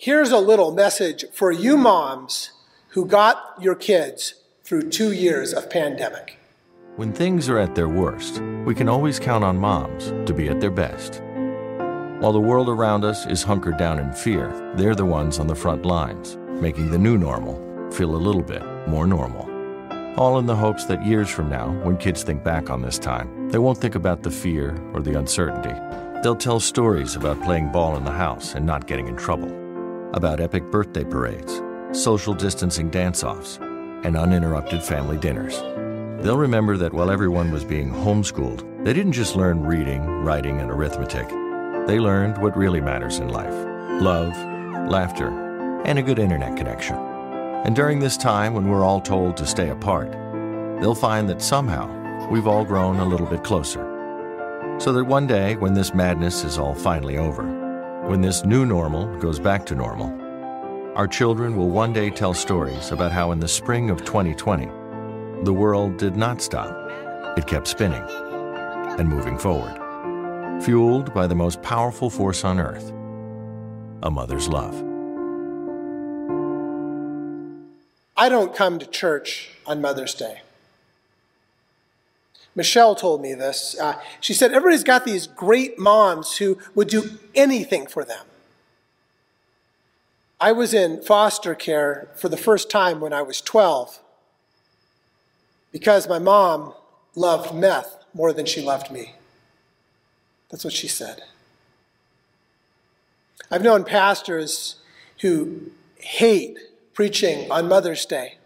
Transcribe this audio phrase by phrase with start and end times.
[0.00, 2.52] Here's a little message for you moms
[2.90, 6.38] who got your kids through two years of pandemic.
[6.94, 10.60] When things are at their worst, we can always count on moms to be at
[10.60, 11.20] their best.
[12.20, 15.56] While the world around us is hunkered down in fear, they're the ones on the
[15.56, 17.56] front lines, making the new normal
[17.90, 19.50] feel a little bit more normal.
[20.16, 23.50] All in the hopes that years from now, when kids think back on this time,
[23.50, 25.74] they won't think about the fear or the uncertainty.
[26.22, 29.50] They'll tell stories about playing ball in the house and not getting in trouble,
[30.14, 31.60] about epic birthday parades,
[31.92, 33.58] social distancing dance offs,
[34.04, 35.58] and uninterrupted family dinners.
[36.22, 40.70] They'll remember that while everyone was being homeschooled, they didn't just learn reading, writing, and
[40.70, 41.28] arithmetic.
[41.86, 43.54] They learned what really matters in life
[44.02, 44.36] love,
[44.88, 45.28] laughter,
[45.84, 46.96] and a good internet connection.
[46.96, 50.12] And during this time when we're all told to stay apart,
[50.80, 53.84] they'll find that somehow we've all grown a little bit closer.
[54.78, 57.57] So that one day, when this madness is all finally over,
[58.08, 60.08] when this new normal goes back to normal,
[60.96, 64.64] our children will one day tell stories about how in the spring of 2020,
[65.44, 66.74] the world did not stop.
[67.36, 68.02] It kept spinning
[68.98, 69.76] and moving forward,
[70.62, 72.94] fueled by the most powerful force on earth
[74.02, 74.74] a mother's love.
[78.16, 80.40] I don't come to church on Mother's Day.
[82.58, 83.78] Michelle told me this.
[83.80, 88.26] Uh, she said, Everybody's got these great moms who would do anything for them.
[90.40, 94.00] I was in foster care for the first time when I was 12
[95.70, 96.74] because my mom
[97.14, 99.14] loved meth more than she loved me.
[100.50, 101.22] That's what she said.
[103.52, 104.80] I've known pastors
[105.20, 105.70] who
[106.00, 106.58] hate
[106.92, 108.38] preaching on Mother's Day.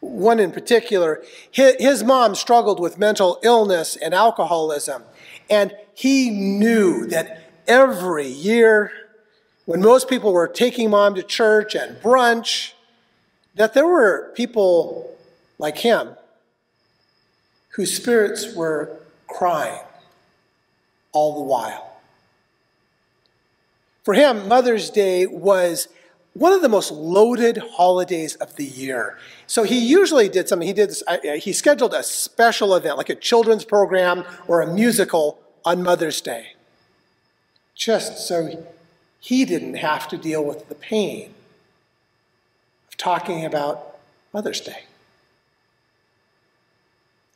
[0.00, 5.02] One in particular, his mom struggled with mental illness and alcoholism,
[5.50, 8.92] and he knew that every year,
[9.64, 12.72] when most people were taking mom to church and brunch,
[13.56, 15.16] that there were people
[15.58, 16.14] like him
[17.70, 19.82] whose spirits were crying
[21.12, 22.00] all the while.
[24.04, 25.88] For him, Mother's Day was
[26.38, 29.18] one of the most loaded holidays of the year.
[29.48, 30.68] So he usually did something.
[30.68, 34.72] He did this, uh, he scheduled a special event, like a children's program or a
[34.72, 36.54] musical on Mother's Day,
[37.74, 38.64] just so
[39.18, 41.34] he didn't have to deal with the pain
[42.88, 43.98] of talking about
[44.32, 44.84] Mother's Day.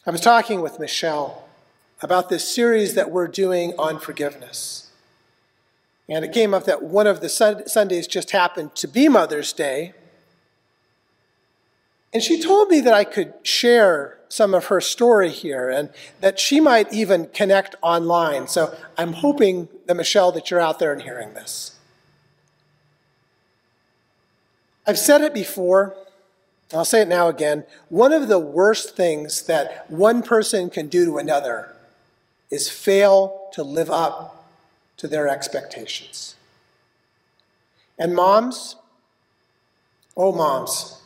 [0.07, 1.49] I was talking with Michelle
[2.01, 4.92] about this series that we're doing on forgiveness.
[6.09, 9.95] And it came up that one of the Sundays just happened to be Mother's Day.
[12.13, 16.39] And she told me that I could share some of her story here and that
[16.41, 18.49] she might even connect online.
[18.49, 21.77] So I'm hoping that, Michelle, that you're out there and hearing this.
[24.87, 25.95] I've said it before,
[26.75, 27.65] I'll say it now again.
[27.89, 31.77] One of the worst things that one person can do to another
[32.51, 34.42] is fail to live up
[35.03, 36.37] to their expectations.
[37.99, 38.77] And moms,
[40.17, 41.03] oh, moms,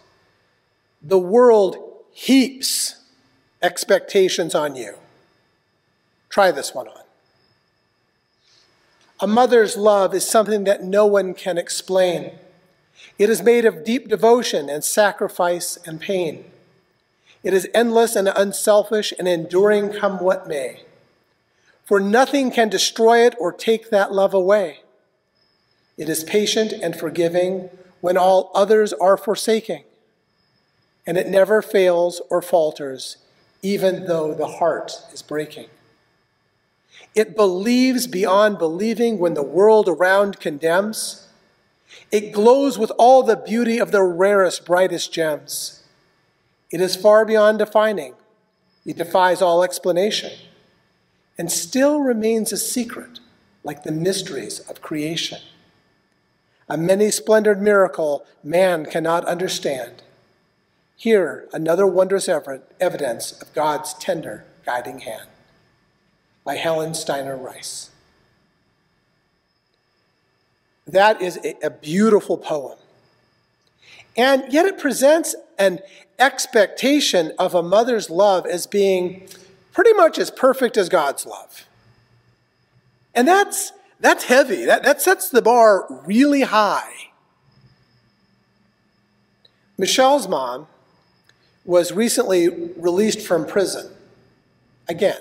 [1.01, 1.79] the world
[2.12, 2.97] heaps
[3.62, 4.97] expectations on you.
[6.29, 7.05] Try this one on.
[9.19, 12.33] A mother's love is something that no one can explain.
[13.19, 16.45] It is made of deep devotion and sacrifice and pain.
[17.43, 20.83] It is endless and unselfish and enduring come what may
[21.87, 24.81] for nothing can destroy it or take that love away.
[25.97, 27.71] It is patient and forgiving
[28.01, 29.85] when all others are forsaking,
[31.07, 33.19] and it never fails or falters,
[33.63, 35.69] even though the heart is breaking.
[37.15, 41.29] It believes beyond believing when the world around condemns.
[42.11, 45.85] It glows with all the beauty of the rarest, brightest gems.
[46.73, 48.15] It is far beyond defining.
[48.85, 50.32] It defies all explanation
[51.38, 53.21] and still remains a secret,
[53.62, 55.38] like the mysteries of creation.
[56.69, 60.03] A many splendored miracle man cannot understand.
[60.97, 65.29] Here, another wondrous evidence of God's tender guiding hand.
[66.44, 67.91] By Helen Steiner Rice.
[70.87, 72.79] That is a beautiful poem.
[74.17, 75.81] And yet it presents an
[76.19, 79.29] expectation of a mother's love as being
[79.76, 81.67] pretty much as perfect as God's love.
[83.14, 84.64] And that's, that's heavy.
[84.64, 87.11] That, that sets the bar really high.
[89.76, 90.67] Michelle's mom
[91.67, 93.93] was recently released from prison
[94.88, 95.20] again.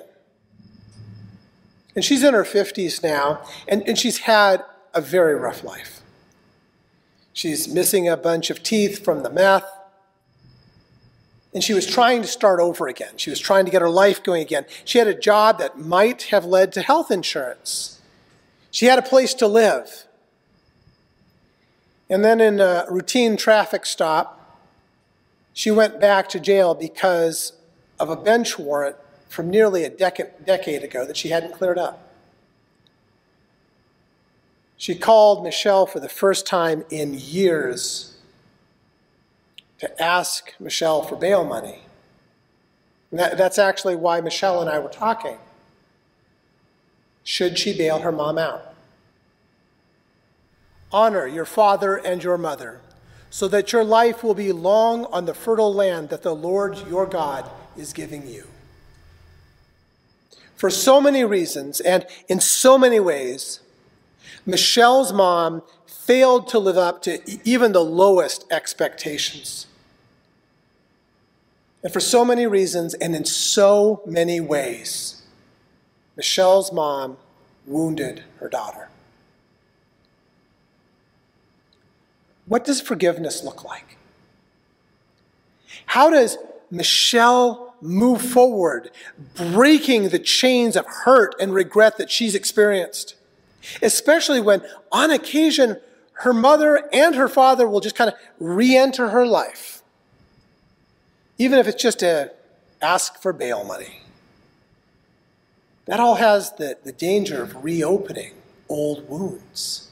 [1.93, 4.63] And she's in her 50s now, and, and she's had
[4.93, 5.99] a very rough life.
[7.33, 9.69] She's missing a bunch of teeth from the meth.
[11.55, 13.13] And she was trying to start over again.
[13.15, 14.65] She was trying to get her life going again.
[14.83, 18.01] She had a job that might have led to health insurance.
[18.71, 20.03] She had a place to live.
[22.09, 24.59] And then, in a routine traffic stop,
[25.53, 27.53] she went back to jail because
[28.01, 28.97] of a bench warrant
[29.29, 32.11] from nearly a decade, decade ago that she hadn't cleared up.
[34.75, 38.14] She called Michelle for the first time in years
[39.85, 41.79] to ask Michelle for bail money.
[43.11, 45.37] That, that's actually why Michelle and I were talking.
[47.23, 48.73] Should she bail her mom out?
[50.91, 52.81] Honor your father and your mother,
[53.29, 57.05] so that your life will be long on the fertile land that the Lord your
[57.05, 58.47] God is giving you.
[60.55, 63.59] For so many reasons and in so many ways,
[64.47, 69.67] Michelle's mom failed to live up to even the lowest expectations.
[71.85, 75.21] And for so many reasons and in so many ways,
[76.17, 77.17] Michelle's mom
[77.65, 78.89] wounded her daughter.
[82.47, 83.97] What does forgiveness look like?
[85.85, 86.37] How does
[86.69, 88.89] Michelle move forward,
[89.35, 93.15] breaking the chains of hurt and regret that she's experienced?
[93.81, 94.61] especially when
[94.91, 95.77] on occasion
[96.19, 99.74] her mother and her father will just kind of re enter her life,
[101.37, 102.31] even if it's just to
[102.81, 104.01] ask for bail money.
[105.85, 108.33] That all has the, the danger of reopening
[108.67, 109.91] old wounds.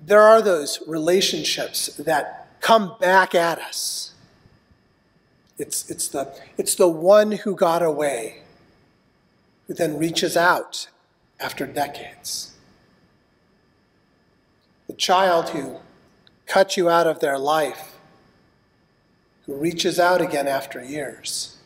[0.00, 4.14] There are those relationships that come back at us.
[5.58, 8.42] It's, it's, the, it's the one who got away
[9.66, 10.88] who then reaches out
[11.40, 12.54] after decades.
[14.86, 15.78] The child who
[16.46, 17.98] cut you out of their life,
[19.46, 21.56] who reaches out again after years.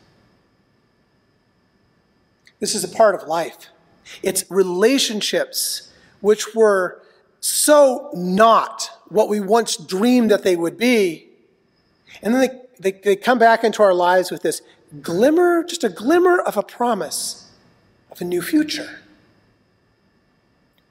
[2.59, 3.67] This is a part of life.
[4.21, 7.01] It's relationships which were
[7.39, 11.27] so not what we once dreamed that they would be.
[12.21, 14.61] And then they, they, they come back into our lives with this
[15.01, 17.51] glimmer, just a glimmer of a promise
[18.11, 18.99] of a new future.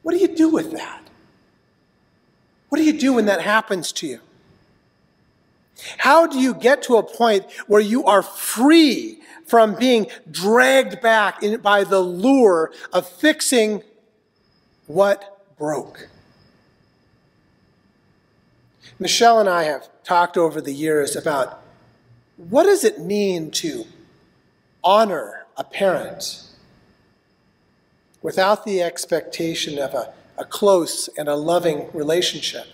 [0.02, 1.09] What do you do with that?
[2.70, 4.20] What do you do when that happens to you?
[5.98, 11.42] How do you get to a point where you are free from being dragged back
[11.42, 13.82] in, by the lure of fixing
[14.86, 16.08] what broke?
[18.98, 21.62] Michelle and I have talked over the years about
[22.36, 23.84] what does it mean to
[24.84, 26.44] honor a parent
[28.22, 32.66] without the expectation of a, a close and a loving relationship.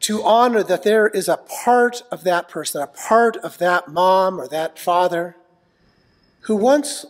[0.00, 4.40] To honor that there is a part of that person, a part of that mom
[4.40, 5.36] or that father
[6.42, 7.04] who once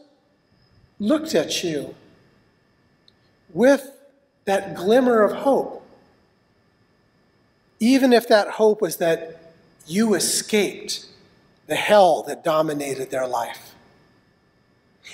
[0.99, 1.95] looked at you
[3.55, 3.93] with
[4.45, 5.87] that glimmer of hope.
[7.79, 9.55] Even if that hope was that
[9.87, 11.07] you escaped
[11.69, 13.77] the hell that dominated their life.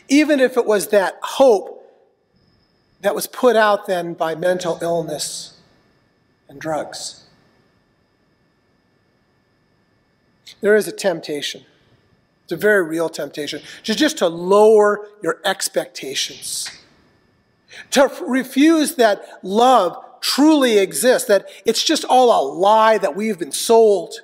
[0.08, 1.83] Even if it was that hope
[3.04, 5.60] that was put out then by mental illness
[6.48, 7.24] and drugs.
[10.62, 11.66] There is a temptation.
[12.44, 13.60] It's a very real temptation.
[13.82, 16.70] Just, just to lower your expectations.
[17.90, 23.52] To refuse that love truly exists, that it's just all a lie that we've been
[23.52, 24.14] sold.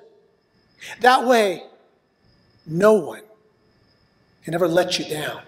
[1.01, 1.65] That way,
[2.67, 3.25] no one
[4.43, 5.43] can ever let you down.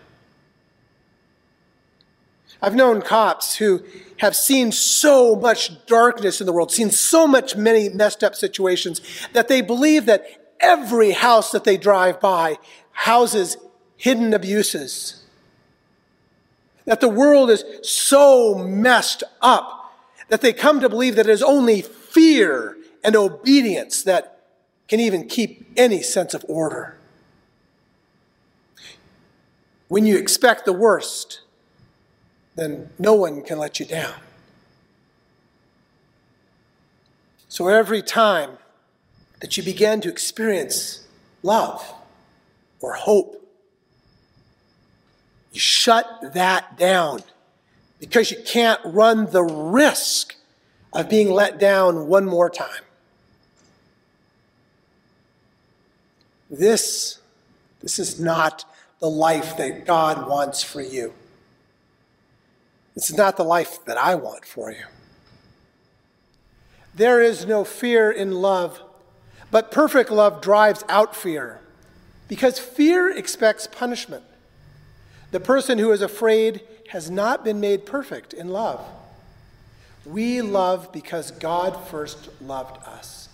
[2.62, 3.83] I've known cops who
[4.19, 9.00] have seen so much darkness in the world, seen so much many messed up situations,
[9.33, 10.25] that they believe that
[10.61, 12.59] every house that they drive by
[12.92, 13.57] houses
[13.97, 15.25] hidden abuses.
[16.85, 19.92] That the world is so messed up
[20.28, 24.40] that they come to believe that it is only fear and obedience that
[24.87, 26.97] can even keep any sense of order.
[29.88, 31.40] When you expect the worst,
[32.54, 34.14] then no one can let you down.
[37.49, 38.59] So every time
[39.40, 41.06] that you begin to experience
[41.42, 41.94] love
[42.80, 43.38] or hope,
[45.52, 47.23] you shut that down
[48.00, 50.35] because you can't run the risk
[50.92, 52.82] of being let down one more time.
[56.50, 57.18] This,
[57.80, 58.64] this is not
[59.00, 61.14] the life that God wants for you.
[62.95, 64.85] Is not the life that I want for you.
[66.95, 68.81] There is no fear in love,
[69.51, 71.61] but perfect love drives out fear
[72.29, 74.25] because fear expects punishment.
[75.31, 78.85] The person who is afraid has not been made perfect in love.
[80.05, 83.31] We love because God first loved us.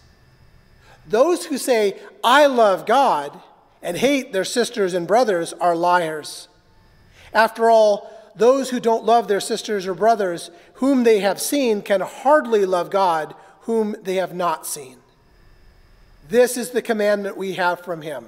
[1.08, 3.40] Those who say, I love God,
[3.82, 6.48] and hate their sisters and brothers are liars.
[7.32, 12.00] After all, those who don't love their sisters or brothers whom they have seen can
[12.00, 14.96] hardly love God whom they have not seen.
[16.28, 18.26] This is the commandment we have from him.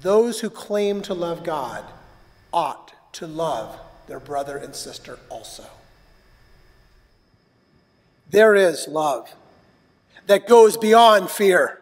[0.00, 1.84] Those who claim to love God
[2.52, 5.64] ought to love their brother and sister also.
[8.30, 9.34] There is love
[10.26, 11.80] that goes beyond fear.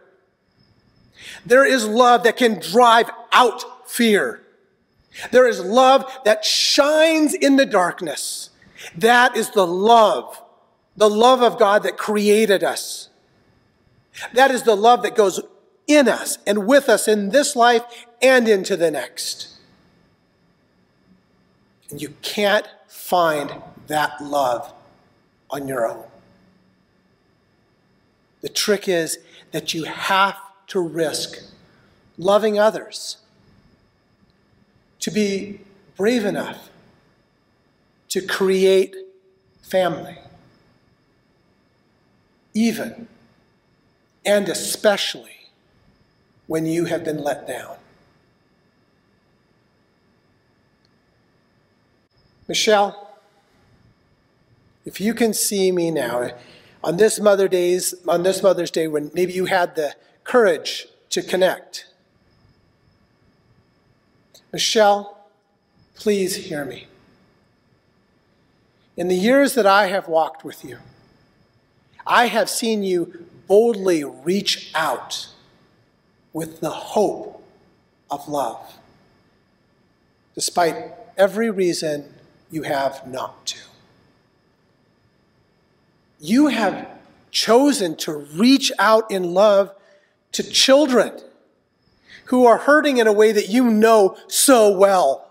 [1.46, 4.41] There is love that can drive out fear.
[5.30, 8.50] There is love that shines in the darkness.
[8.96, 10.42] That is the love
[10.96, 13.08] the love of God that created us.
[14.34, 15.40] That is the love that goes
[15.86, 17.82] in us and with us in this life
[18.20, 19.58] and into the next.
[21.90, 23.52] And you can't find
[23.86, 24.72] that love
[25.50, 26.04] on your own.
[28.42, 29.18] The trick is
[29.52, 30.36] that you have
[30.68, 31.38] to risk
[32.18, 33.18] loving others,
[35.02, 35.60] to be
[35.96, 36.70] brave enough
[38.08, 38.96] to create
[39.60, 40.18] family
[42.54, 43.08] even
[44.24, 45.48] and especially
[46.46, 47.76] when you have been let down.
[52.48, 53.16] Michelle,
[54.84, 56.30] if you can see me now,
[56.84, 59.94] on this Mother Days, on this Mother's Day, when maybe you had the
[60.24, 61.86] courage to connect.
[64.52, 65.16] Michelle,
[65.94, 66.86] please hear me.
[68.96, 70.76] In the years that I have walked with you,
[72.06, 75.28] I have seen you boldly reach out
[76.34, 77.42] with the hope
[78.10, 78.78] of love,
[80.34, 82.12] despite every reason
[82.50, 83.58] you have not to.
[86.20, 86.86] You have
[87.30, 89.74] chosen to reach out in love
[90.32, 91.18] to children
[92.32, 95.30] who are hurting in a way that you know so well.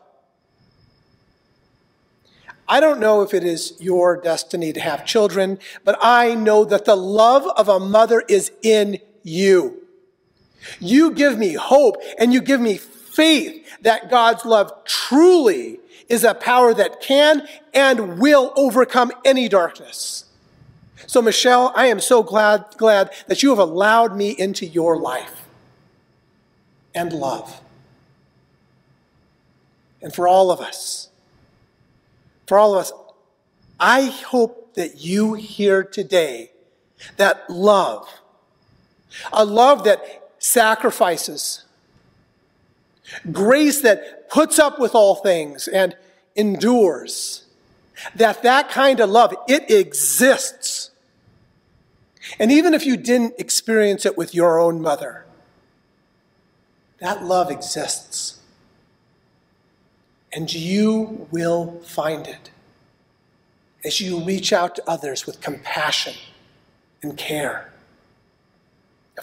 [2.69, 6.85] I don't know if it is your destiny to have children, but I know that
[6.85, 9.81] the love of a mother is in you.
[10.79, 16.35] You give me hope and you give me faith that God's love truly is a
[16.35, 20.25] power that can and will overcome any darkness.
[21.07, 25.40] So, Michelle, I am so glad, glad that you have allowed me into your life
[26.93, 27.61] and love.
[30.01, 31.09] And for all of us,
[32.47, 32.91] for all of us,
[33.79, 36.51] I hope that you hear today
[37.17, 38.07] that love,
[39.31, 41.65] a love that sacrifices,
[43.31, 45.95] grace that puts up with all things and
[46.35, 47.45] endures,
[48.15, 50.91] that that kind of love, it exists.
[52.39, 55.25] And even if you didn't experience it with your own mother,
[57.01, 58.39] that love exists
[60.31, 62.51] and you will find it
[63.83, 66.13] as you reach out to others with compassion
[67.01, 67.71] and care.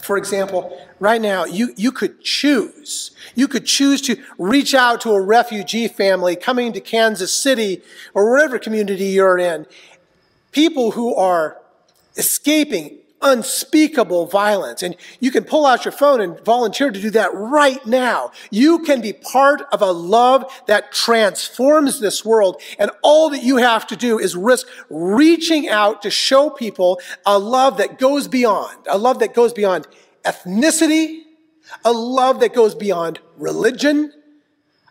[0.02, 3.12] For example, right now, you, you could choose.
[3.34, 7.82] You could choose to reach out to a refugee family coming to Kansas City
[8.12, 9.66] or whatever community you're in.
[10.52, 11.58] People who are
[12.16, 14.82] escaping unspeakable violence.
[14.82, 18.30] And you can pull out your phone and volunteer to do that right now.
[18.50, 22.60] You can be part of a love that transforms this world.
[22.78, 27.38] And all that you have to do is risk reaching out to show people a
[27.38, 29.86] love that goes beyond, a love that goes beyond
[30.24, 31.22] ethnicity,
[31.84, 34.12] a love that goes beyond religion,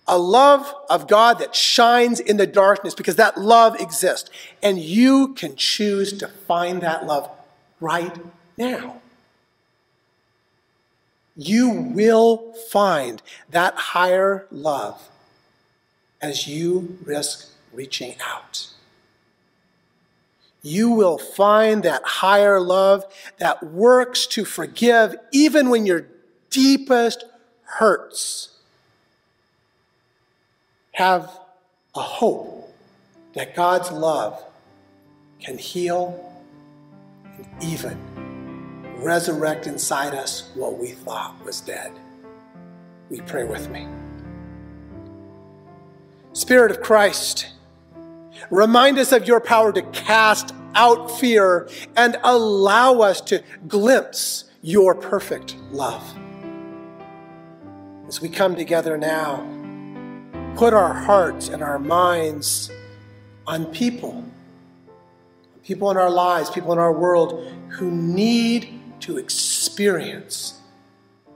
[0.07, 4.29] a love of God that shines in the darkness because that love exists.
[4.63, 7.29] And you can choose to find that love
[7.79, 8.15] right
[8.57, 9.01] now.
[11.35, 15.09] You will find that higher love
[16.21, 18.69] as you risk reaching out.
[20.63, 23.05] You will find that higher love
[23.37, 26.07] that works to forgive even when your
[26.49, 27.23] deepest
[27.63, 28.49] hurts.
[30.93, 31.39] Have
[31.95, 32.73] a hope
[33.33, 34.43] that God's love
[35.39, 36.26] can heal
[37.61, 37.97] even
[38.97, 41.91] resurrect inside us what we thought was dead.
[43.09, 43.87] We pray with me.
[46.33, 47.53] Spirit of Christ,
[48.49, 54.95] Remind us of your power to cast out fear and allow us to glimpse your
[54.95, 56.03] perfect love.
[58.07, 59.45] As we come together now,
[60.55, 62.71] put our hearts and our minds
[63.45, 64.23] on people,
[65.67, 70.61] people in our lives, people in our world who need to experience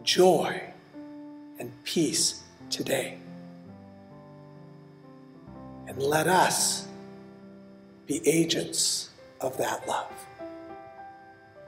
[0.04, 0.62] joy
[1.60, 3.18] and peace today.
[5.86, 6.88] And let us
[8.08, 9.10] be agents
[9.42, 10.14] of that love.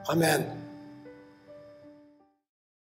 [0.08, 0.63] Amen.